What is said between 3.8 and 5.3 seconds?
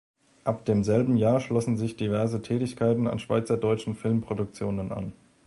Filmproduktionen an.